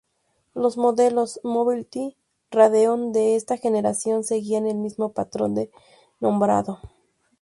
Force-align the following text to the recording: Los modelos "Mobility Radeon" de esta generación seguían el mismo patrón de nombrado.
Los 0.55 0.77
modelos 0.77 1.39
"Mobility 1.43 2.17
Radeon" 2.49 3.11
de 3.11 3.35
esta 3.35 3.57
generación 3.57 4.23
seguían 4.23 4.65
el 4.65 4.77
mismo 4.77 5.11
patrón 5.11 5.53
de 5.53 5.69
nombrado. 6.19 6.79